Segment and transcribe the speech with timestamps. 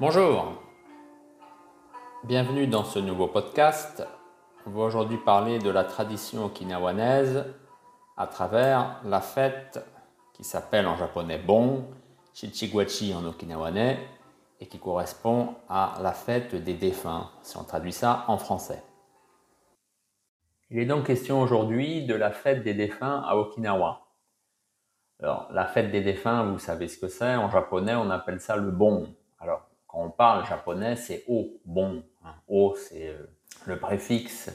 [0.00, 0.54] Bonjour,
[2.24, 4.02] bienvenue dans ce nouveau podcast.
[4.64, 7.44] On va aujourd'hui parler de la tradition okinawanaise
[8.16, 9.78] à travers la fête
[10.32, 11.84] qui s'appelle en japonais Bon,
[12.32, 13.98] Shichiguachi en okinawanais,
[14.58, 18.82] et qui correspond à la fête des défunts, si on traduit ça en français.
[20.70, 24.06] Il est donc question aujourd'hui de la fête des défunts à Okinawa.
[25.22, 27.36] Alors, la fête des défunts, vous savez ce que c'est.
[27.36, 29.14] En japonais, on appelle ça le bon.
[29.90, 32.02] Quand on parle japonais, c'est o, bon.
[32.24, 32.34] Hein.
[32.48, 33.26] O, c'est euh,
[33.66, 34.50] le préfixe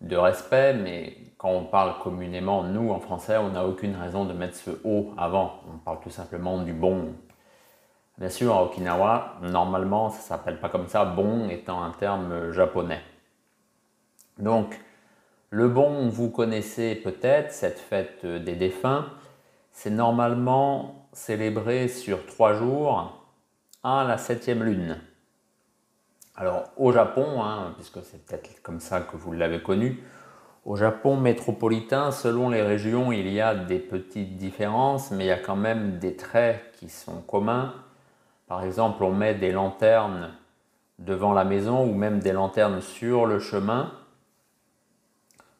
[0.00, 4.32] de respect, mais quand on parle communément, nous, en français, on n'a aucune raison de
[4.32, 5.60] mettre ce o avant.
[5.72, 7.14] On parle tout simplement du bon.
[8.16, 13.00] Bien sûr, à Okinawa, normalement, ça s'appelle pas comme ça, bon étant un terme japonais.
[14.38, 14.78] Donc,
[15.50, 19.06] le bon, vous connaissez peut-être cette fête des défunts
[19.72, 23.19] c'est normalement célébré sur trois jours
[23.82, 25.00] à la septième lune.
[26.36, 30.02] Alors au Japon, hein, puisque c'est peut-être comme ça que vous l'avez connu,
[30.64, 35.32] au Japon métropolitain, selon les régions, il y a des petites différences, mais il y
[35.32, 37.74] a quand même des traits qui sont communs.
[38.46, 40.34] Par exemple, on met des lanternes
[40.98, 43.92] devant la maison ou même des lanternes sur le chemin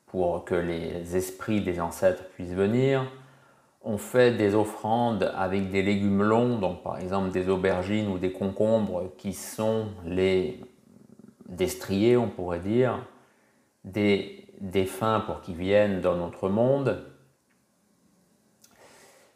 [0.06, 3.10] pour que les esprits des ancêtres puissent venir
[3.83, 8.33] on fait des offrandes avec des légumes longs, donc par exemple des aubergines ou des
[8.33, 10.61] concombres qui sont les
[11.48, 12.98] destriers, on pourrait dire,
[13.84, 17.03] des défunts pour qu'ils viennent dans notre monde.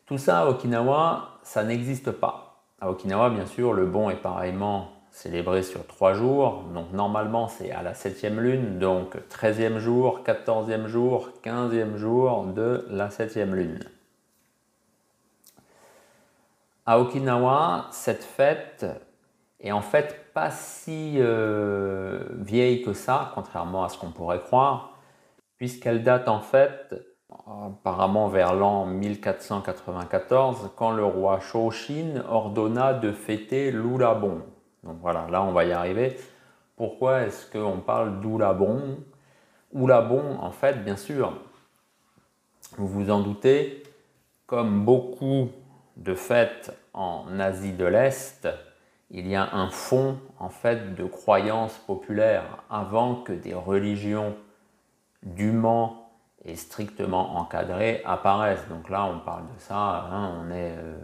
[0.06, 2.62] Tout ça à Okinawa, ça n'existe pas.
[2.80, 6.64] À Okinawa, bien sûr, le bon est pareillement célébré sur trois jours.
[6.74, 12.86] Donc normalement, c'est à la septième lune, donc 13e jour, 14e jour, 15e jour de
[12.90, 13.78] la septième lune.
[16.86, 18.84] À Okinawa, cette fête
[19.58, 24.98] est en fait pas si euh, vieille que ça, contrairement à ce qu'on pourrait croire,
[25.56, 26.94] puisqu'elle date en fait
[27.46, 34.42] apparemment vers l'an 1494, quand le roi Shoshin ordonna de fêter l'Oulabon.
[34.82, 36.16] Donc voilà, là on va y arriver.
[36.76, 38.98] Pourquoi est-ce qu'on parle d'Oulabon?
[39.72, 41.32] Oulabon, en fait, bien sûr,
[42.76, 43.82] vous vous en doutez,
[44.46, 45.48] comme beaucoup
[45.96, 48.48] de fait en Asie de l'Est,
[49.10, 54.34] il y a un fond en fait de croyances populaires avant que des religions
[55.22, 56.10] dûment
[56.44, 58.68] et strictement encadrées apparaissent.
[58.68, 60.96] Donc là, on parle de ça, hein, on, est, euh,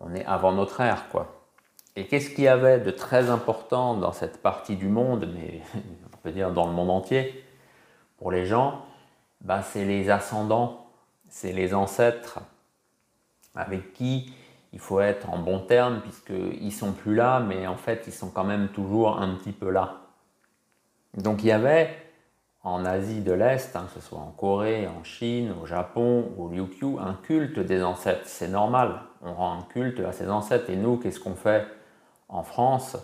[0.00, 1.38] on est avant notre ère, quoi.
[1.94, 5.60] Et qu'est-ce qu'il y avait de très important dans cette partie du monde, mais
[6.12, 7.44] on peut dire dans le monde entier,
[8.18, 8.84] pour les gens
[9.40, 10.86] bah, C'est les ascendants,
[11.28, 12.40] c'est les ancêtres
[13.54, 14.32] avec qui
[14.72, 18.30] il faut être en bon terme puisqu'ils sont plus là, mais en fait ils sont
[18.30, 19.98] quand même toujours un petit peu là.
[21.14, 21.94] Donc il y avait
[22.64, 26.46] en Asie de l'Est, hein, que ce soit en Corée, en Chine, au Japon, au
[26.46, 28.22] Ryukyu, un culte des ancêtres.
[28.24, 30.70] C'est normal, on rend un culte à ses ancêtres.
[30.70, 31.66] Et nous, qu'est-ce qu'on fait
[32.28, 32.96] en France?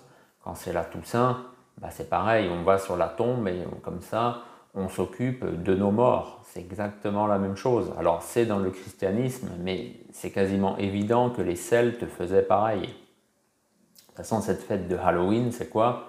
[0.45, 1.45] Quand c'est la Toussaint
[1.79, 4.43] bah, C'est pareil, on va sur la tombe et comme ça,
[4.79, 6.41] on s'occupe de nos morts.
[6.45, 7.93] C'est exactement la même chose.
[7.99, 12.83] Alors c'est dans le christianisme, mais c'est quasiment évident que les Celtes faisaient pareil.
[12.83, 16.09] De toute façon, cette fête de Halloween, c'est quoi?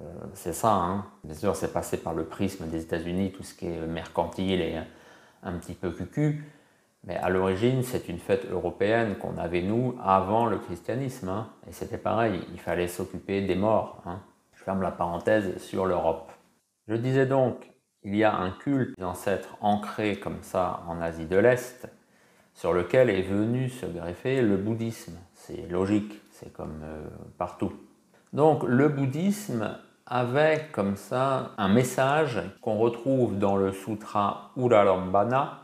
[0.00, 0.04] Euh,
[0.34, 0.72] C'est ça.
[0.72, 1.06] Hein.
[1.24, 4.76] Bien sûr, c'est passé par le prisme des États-Unis, tout ce qui est mercantile et
[5.42, 6.44] un petit peu cucu.
[7.04, 11.28] Mais à l'origine, c'est une fête européenne qu'on avait nous avant le christianisme.
[11.28, 11.48] Hein.
[11.68, 14.02] Et c'était pareil, il fallait s'occuper des morts.
[14.06, 14.20] Hein.
[14.54, 16.30] Je ferme la parenthèse sur l'Europe.
[16.86, 17.71] Je disais donc,
[18.04, 21.88] il y a un culte d'ancêtres ancré comme ça en Asie de l'Est,
[22.54, 25.18] sur lequel est venu se greffer le bouddhisme.
[25.34, 27.06] C'est logique, c'est comme euh,
[27.38, 27.72] partout.
[28.32, 29.76] Donc le bouddhisme
[30.06, 35.60] avait comme ça un message qu'on retrouve dans le sutra Ulalambana,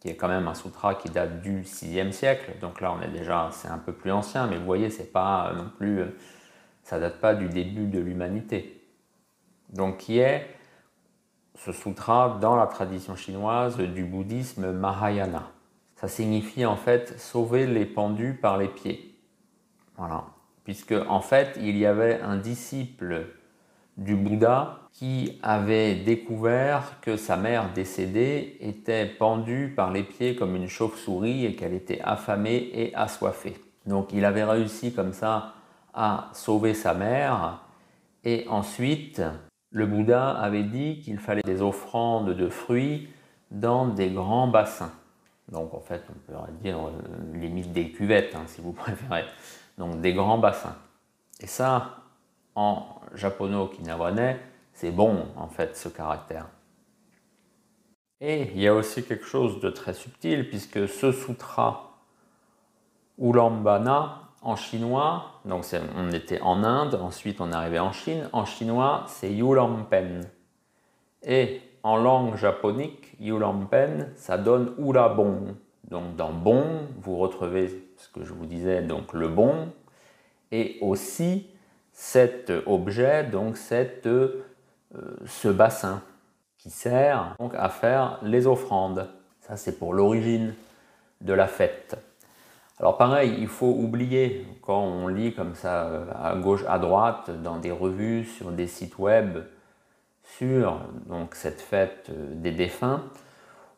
[0.00, 2.52] qui est quand même un sutra qui date du 6e siècle.
[2.60, 5.52] Donc là, on est déjà, c'est un peu plus ancien, mais vous voyez, c'est pas
[5.56, 6.04] non plus,
[6.82, 8.86] ça date pas du début de l'humanité.
[9.70, 10.46] Donc qui est
[11.54, 15.50] ce sutra dans la tradition chinoise du bouddhisme Mahayana.
[15.96, 19.14] Ça signifie en fait sauver les pendus par les pieds.
[19.96, 20.24] Voilà.
[20.64, 23.26] Puisque en fait, il y avait un disciple
[23.96, 30.56] du Bouddha qui avait découvert que sa mère décédée était pendue par les pieds comme
[30.56, 33.56] une chauve-souris et qu'elle était affamée et assoiffée.
[33.86, 35.54] Donc il avait réussi comme ça
[35.92, 37.60] à sauver sa mère
[38.24, 39.22] et ensuite
[39.74, 43.08] le Bouddha avait dit qu'il fallait des offrandes de fruits
[43.50, 44.92] dans des grands bassins.
[45.50, 46.92] Donc en fait, on pourrait dire euh,
[47.36, 49.24] limite des cuvettes, hein, si vous préférez.
[49.76, 50.76] Donc des grands bassins.
[51.40, 51.96] Et ça,
[52.54, 54.38] en japono-okinawanais,
[54.72, 56.46] c'est bon en fait ce caractère.
[58.20, 61.98] Et il y a aussi quelque chose de très subtil, puisque ce sutra
[63.18, 65.64] Ulambana, en chinois, donc
[65.96, 70.28] on était en Inde, ensuite on arrivé en Chine, en chinois c'est Yulampen.
[71.22, 75.56] Et en langue japonique, Yulampen, ça donne Urabon.
[75.84, 76.64] Donc dans bon,
[77.00, 79.68] vous retrouvez ce que je vous disais, donc le bon,
[80.52, 81.48] et aussi
[81.92, 84.44] cet objet, donc cette, euh,
[85.26, 86.02] ce bassin
[86.58, 89.08] qui sert donc à faire les offrandes.
[89.40, 90.54] Ça, c'est pour l'origine
[91.20, 91.96] de la fête.
[92.80, 97.30] Alors pareil, il faut oublier quand on lit comme ça euh, à gauche, à droite,
[97.42, 99.38] dans des revues, sur des sites web,
[100.24, 100.80] sur
[101.32, 103.04] cette fête euh, des défunts,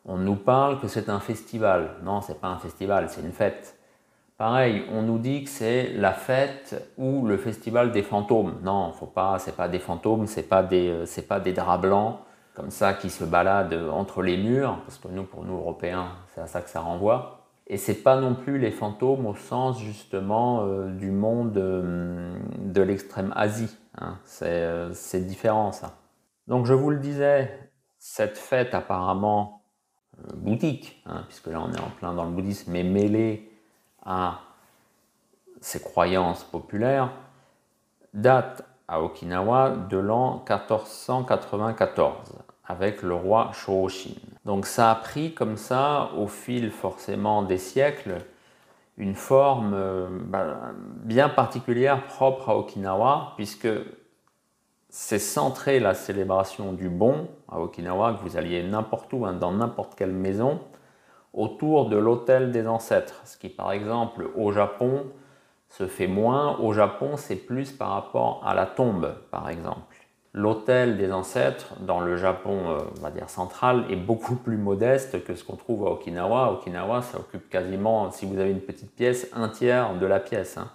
[0.05, 1.91] on nous parle que c'est un festival.
[2.03, 3.77] Non, c'est pas un festival, c'est une fête.
[4.37, 8.55] Pareil, on nous dit que c'est la fête ou le festival des fantômes.
[8.63, 12.17] Non, faut pas, c'est pas des fantômes, c'est pas des, euh, pas des draps blancs,
[12.55, 16.41] comme ça qui se baladent entre les murs, parce que nous, pour nous Européens, c'est
[16.41, 17.36] à ça que ça renvoie.
[17.69, 22.81] Et c'est pas non plus les fantômes au sens justement euh, du monde euh, de
[22.81, 23.77] l'extrême Asie.
[23.97, 24.17] Hein.
[24.41, 25.97] Euh, c'est différent ça.
[26.47, 29.63] Donc je vous le disais, cette fête apparemment
[30.33, 33.51] bouddhique, hein, puisque là on est en plein dans le bouddhisme, mais mêlée
[34.05, 34.39] à
[35.59, 37.11] ces croyances populaires,
[38.13, 42.33] date à Okinawa de l'an 1494
[42.67, 44.15] avec le roi Shōshin.
[44.45, 48.17] Donc ça a pris comme ça, au fil forcément des siècles,
[48.97, 50.71] une forme euh, bah,
[51.03, 53.69] bien particulière propre à Okinawa, puisque
[54.89, 59.51] c'est centré la célébration du bon à Okinawa, que vous alliez n'importe où, hein, dans
[59.51, 60.59] n'importe quelle maison,
[61.33, 63.21] autour de l'autel des ancêtres.
[63.25, 65.05] Ce qui, par exemple, au Japon,
[65.69, 66.57] se fait moins.
[66.59, 69.96] Au Japon, c'est plus par rapport à la tombe, par exemple.
[70.37, 75.23] L'hôtel des ancêtres dans le Japon, euh, on va dire central, est beaucoup plus modeste
[75.23, 76.51] que ce qu'on trouve à Okinawa.
[76.51, 80.59] Okinawa, ça occupe quasiment, si vous avez une petite pièce, un tiers de la pièce.
[80.59, 80.69] Hein.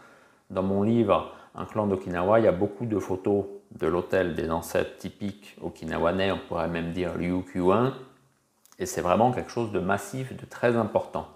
[0.50, 3.44] Dans mon livre Un clan d'Okinawa, il y a beaucoup de photos
[3.78, 7.92] de l'hôtel des ancêtres typiques okinawanais, on pourrait même dire Ryukyuan,
[8.80, 11.28] et c'est vraiment quelque chose de massif, de très important.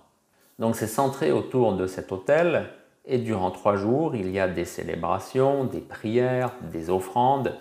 [0.58, 2.70] Donc c'est centré autour de cet hôtel,
[3.04, 7.54] et durant trois jours, il y a des célébrations, des prières, des offrandes,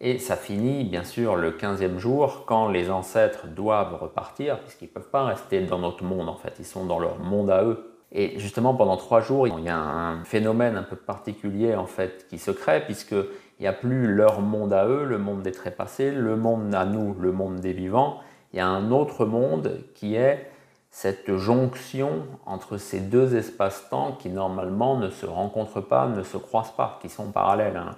[0.00, 4.90] et ça finit bien sûr le 15e jour quand les ancêtres doivent repartir, puisqu'ils ne
[4.90, 7.94] peuvent pas rester dans notre monde en fait, ils sont dans leur monde à eux.
[8.12, 12.26] Et justement pendant trois jours, il y a un phénomène un peu particulier en fait
[12.28, 13.26] qui se crée, puisqu'il
[13.60, 17.16] n'y a plus leur monde à eux, le monde des trépassés, le monde à nous,
[17.20, 18.20] le monde des vivants.
[18.52, 20.50] Il y a un autre monde qui est
[20.90, 26.74] cette jonction entre ces deux espaces-temps qui normalement ne se rencontrent pas, ne se croisent
[26.74, 27.76] pas, qui sont parallèles.
[27.76, 27.96] Hein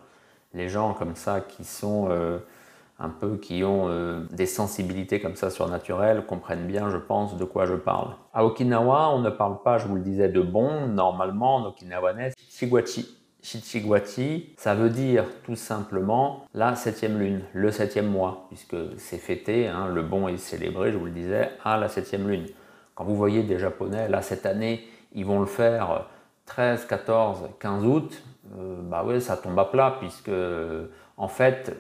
[0.55, 2.38] les gens comme ça qui sont euh,
[2.99, 7.44] un peu, qui ont euh, des sensibilités comme ça surnaturelles, comprennent bien, je pense, de
[7.44, 8.14] quoi je parle.
[8.35, 10.87] À Okinawa, on ne parle pas, je vous le disais, de bon.
[10.88, 13.17] Normalement, en okinawanais, Shichiguachi.
[13.43, 19.67] Shichiguachi, ça veut dire tout simplement la septième lune, le septième mois, puisque c'est fêté,
[19.67, 22.47] hein, le bon est célébré, je vous le disais, à la septième lune.
[22.94, 26.06] Quand vous voyez des Japonais, là, cette année, ils vont le faire
[26.44, 28.23] 13, 14, 15 août,
[28.59, 30.30] euh, bah ça tombe à plat, puisque
[31.16, 31.76] en fait,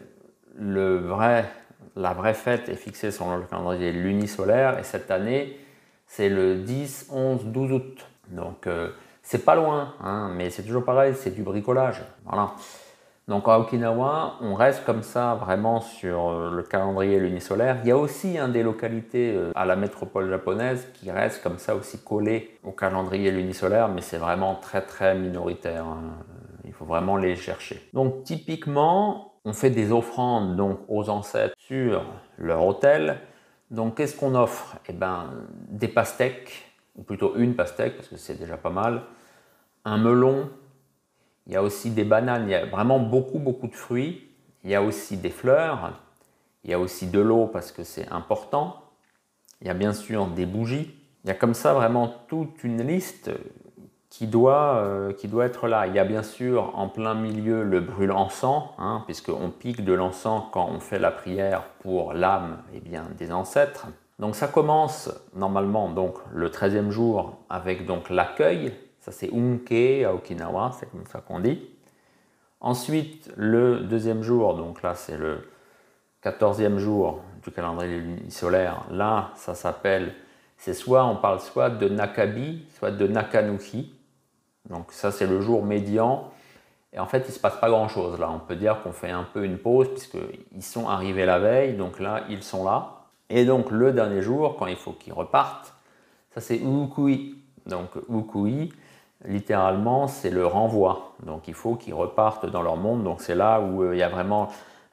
[0.58, 5.58] la vraie fête est fixée sur le calendrier lunisolaire, et cette année,
[6.06, 8.06] c'est le 10, 11, 12 août.
[8.28, 8.90] Donc, euh,
[9.22, 12.02] c'est pas loin, hein, mais c'est toujours pareil, c'est du bricolage.
[12.24, 12.52] Voilà.
[13.28, 17.76] Donc à Okinawa, on reste comme ça vraiment sur euh, le calendrier lunisolaire.
[17.84, 21.76] Il y a aussi un des localités à la métropole japonaise qui restent comme ça
[21.76, 25.84] aussi collées au calendrier lunisolaire, mais c'est vraiment très très minoritaire.
[25.84, 26.24] Hein
[26.80, 27.86] faut vraiment les chercher.
[27.92, 32.02] Donc typiquement, on fait des offrandes donc aux ancêtres sur
[32.38, 33.20] leur hôtel.
[33.70, 34.78] Donc qu'est-ce qu'on offre?
[34.88, 35.30] Eh ben
[35.68, 39.02] des pastèques, ou plutôt une pastèque parce que c'est déjà pas mal,
[39.84, 40.48] un melon.
[41.46, 42.48] Il y a aussi des bananes.
[42.48, 44.30] Il y a vraiment beaucoup beaucoup de fruits.
[44.64, 46.00] Il y a aussi des fleurs.
[46.64, 48.76] Il y a aussi de l'eau parce que c'est important.
[49.60, 50.94] Il y a bien sûr des bougies.
[51.24, 53.30] Il y a comme ça vraiment toute une liste
[54.10, 55.86] qui doit, euh, qui doit être là.
[55.86, 60.42] Il y a bien sûr en plein milieu le brûle-encens, hein, puisqu'on pique de l'encens
[60.52, 63.86] quand on fait la prière pour l'âme eh bien, des ancêtres.
[64.18, 70.12] Donc ça commence normalement donc, le 13e jour avec donc l'accueil, ça c'est Unke à
[70.12, 71.60] Okinawa, c'est comme ça qu'on dit.
[72.60, 75.48] Ensuite, le deuxième jour, donc là c'est le
[76.22, 80.12] 14e jour du calendrier solaire, là ça s'appelle,
[80.58, 83.94] c'est soit on parle soit de Nakabi, soit de Nakanuki,
[84.68, 86.30] donc ça c'est le jour médian
[86.92, 88.30] Et en fait, il ne se passe pas grand-chose là.
[88.30, 92.00] On peut dire qu'on fait un peu une pause puisqu'ils sont arrivés la veille, donc
[92.00, 93.00] là, ils sont là.
[93.30, 95.72] Et donc le dernier jour, quand il faut qu'ils repartent,
[96.34, 97.36] ça c'est Ukui.
[97.66, 98.72] Donc Ukui,
[99.24, 101.14] littéralement, c'est le renvoi.
[101.24, 103.04] Donc il faut qu'ils repartent dans leur monde.
[103.04, 104.48] Donc c'est là où euh, il y a vraiment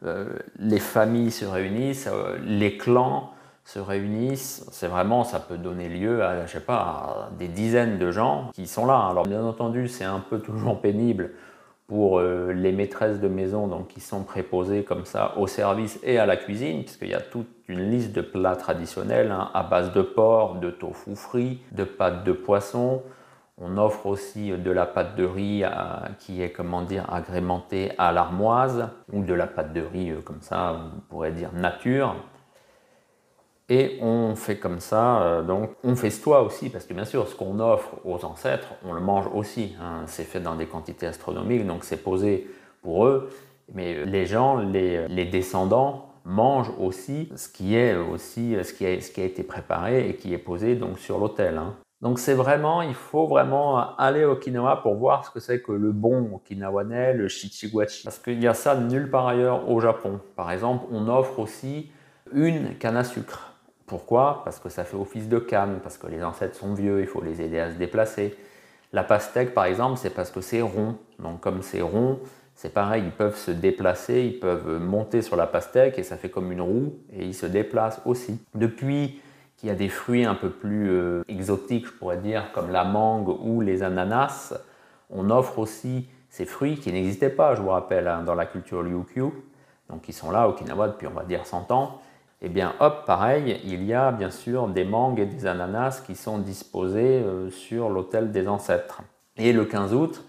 [0.06, 0.28] euh,
[0.60, 3.32] les familles se réunissent, euh, les clans
[3.68, 4.66] se réunissent.
[4.72, 8.66] C'est vraiment, ça peut donner lieu à, je sais pas, des dizaines de gens qui
[8.66, 9.08] sont là.
[9.10, 11.32] Alors bien entendu, c'est un peu toujours pénible
[11.86, 16.18] pour euh, les maîtresses de maison donc, qui sont préposées comme ça au service et
[16.18, 19.92] à la cuisine, puisqu'il y a toute une liste de plats traditionnels hein, à base
[19.92, 23.04] de porc, de tofu frit, de pâtes de poisson.
[23.58, 25.64] On offre aussi de la pâte de riz
[26.20, 30.42] qui est comment dire agrémentée à l'armoise ou de la pâte de riz euh, comme
[30.42, 32.16] ça, on pourrait dire nature.
[33.70, 37.36] Et on fait comme ça, euh, donc on festoie aussi, parce que bien sûr, ce
[37.36, 39.76] qu'on offre aux ancêtres, on le mange aussi.
[39.82, 40.04] Hein.
[40.06, 42.50] C'est fait dans des quantités astronomiques, donc c'est posé
[42.82, 43.30] pour eux.
[43.74, 49.26] Mais les gens, les, descendants, mangent aussi ce qui est aussi a, ce qui a
[49.26, 51.58] été préparé et qui est posé donc sur l'autel.
[51.58, 51.76] Hein.
[52.02, 55.72] Donc c'est vraiment, il faut vraiment aller au Okinawa pour voir ce que c'est que
[55.74, 58.04] le bon okinawanais, le shichiguachi.
[58.04, 60.22] Parce qu'il y a ça nulle part ailleurs au Japon.
[60.36, 61.90] Par exemple, on offre aussi
[62.34, 63.57] une canne à sucre.
[63.88, 64.42] Pourquoi?
[64.44, 67.22] Parce que ça fait office de canne, parce que les ancêtres sont vieux, il faut
[67.22, 68.38] les aider à se déplacer.
[68.94, 70.98] La pastèque, par exemple, c'est parce que c'est rond.
[71.20, 72.20] Donc comme c'est rond,
[72.54, 76.30] c'est pareil, ils peuvent se déplacer, ils peuvent monter sur la pastèque et ça fait
[76.30, 78.40] comme une roue et ils se déplacent aussi.
[78.56, 79.22] Depuis
[79.56, 82.84] qu'il y a des fruits un peu plus euh, exotiques, je pourrais dire, comme la
[82.84, 84.54] mangue ou les ananas,
[85.10, 88.84] on offre aussi ces fruits qui n'existaient pas, je vous rappelle, hein, dans la culture
[88.84, 89.32] Ryukyu.
[89.90, 92.02] Donc ils sont là Okinawa depuis, on va dire, 100 ans.
[92.42, 96.16] Eh bien, hop, pareil, il y a bien sûr des mangues et des ananas qui
[96.16, 99.02] sont disposés euh, sur l'autel des ancêtres.
[99.38, 100.24] Et le 15 août,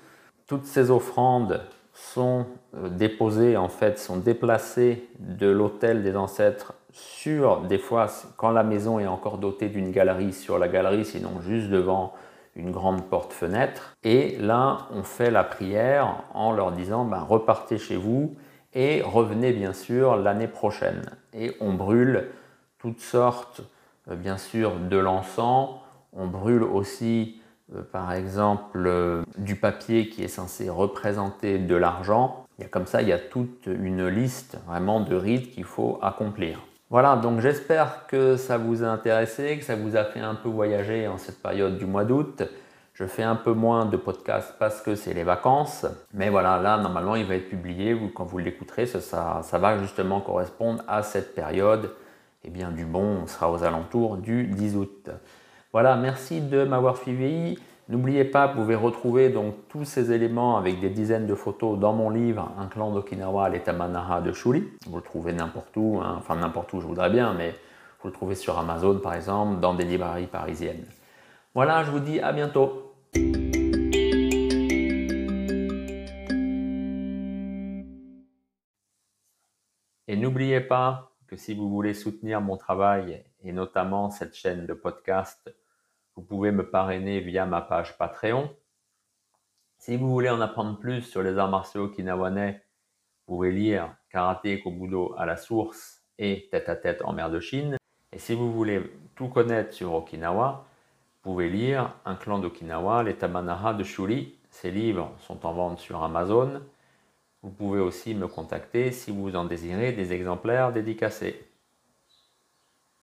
[0.46, 1.60] toutes ces offrandes
[1.92, 2.46] sont
[2.76, 8.06] euh, déposées, en fait, sont déplacées de l'autel des ancêtres sur, des fois,
[8.38, 12.14] quand la maison est encore dotée d'une galerie, sur la galerie, sinon juste devant
[12.56, 13.94] une grande porte-fenêtre.
[14.02, 18.34] Et là, on fait la prière en leur disant, ben, repartez chez vous
[18.72, 21.02] et revenez bien sûr l'année prochaine.
[21.34, 22.28] Et on brûle
[22.78, 23.62] toutes sortes,
[24.10, 25.70] euh, bien sûr, de l'encens.
[26.12, 27.40] On brûle aussi,
[27.74, 32.46] euh, par exemple, euh, du papier qui est censé représenter de l'argent.
[32.58, 35.64] Il y a comme ça, il y a toute une liste vraiment de rites qu'il
[35.64, 36.60] faut accomplir.
[36.90, 40.48] Voilà, donc j'espère que ça vous a intéressé, que ça vous a fait un peu
[40.48, 42.42] voyager en cette période du mois d'août.
[42.98, 45.86] Je fais un peu moins de podcasts parce que c'est les vacances.
[46.14, 47.96] Mais voilà, là, normalement, il va être publié.
[48.12, 51.92] quand vous l'écouterez, ça, va justement correspondre à cette période.
[52.42, 55.10] Eh bien, du bon, on sera aux alentours du 10 août.
[55.72, 57.56] Voilà, merci de m'avoir suivi.
[57.88, 61.92] N'oubliez pas, vous pouvez retrouver donc tous ces éléments avec des dizaines de photos dans
[61.92, 64.64] mon livre Un clan d'Okinawa, l'état Manaha de Shuri.
[64.88, 66.16] Vous le trouvez n'importe où, hein.
[66.18, 67.54] enfin n'importe où, je voudrais bien, mais
[68.02, 70.84] vous le trouvez sur Amazon par exemple, dans des librairies parisiennes.
[71.54, 72.87] Voilà, je vous dis à bientôt.
[80.10, 84.72] Et n'oubliez pas que si vous voulez soutenir mon travail et notamment cette chaîne de
[84.72, 85.54] podcast,
[86.16, 88.50] vous pouvez me parrainer via ma page Patreon.
[89.76, 92.64] Si vous voulez en apprendre plus sur les arts martiaux kinawanais,
[93.26, 97.38] vous pouvez lire Karaté Kobudo à la source et Tête à tête en mer de
[97.38, 97.76] Chine.
[98.10, 98.82] Et si vous voulez
[99.14, 100.66] tout connaître sur Okinawa,
[101.24, 104.38] vous pouvez lire Un clan d'Okinawa, les Tamanaha de Shuri.
[104.50, 106.62] Ces livres sont en vente sur Amazon.
[107.42, 111.47] Vous pouvez aussi me contacter si vous en désirez des exemplaires dédicacés.